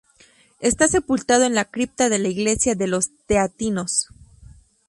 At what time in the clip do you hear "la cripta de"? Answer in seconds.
1.53-2.17